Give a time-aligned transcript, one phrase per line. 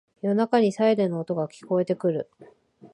[0.23, 2.31] 夜中にサイレンの音が聞こえてくる